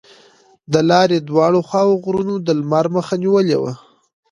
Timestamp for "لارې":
0.89-1.17